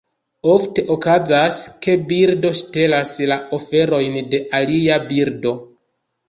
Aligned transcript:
Ofte 0.51 0.83
okazas, 0.93 1.59
ke 1.83 1.95
birdo 2.11 2.51
ŝtelas 2.61 3.13
la 3.33 3.37
aferojn 3.59 4.19
de 4.33 4.41
alia 4.63 4.99
birdo. 5.13 5.55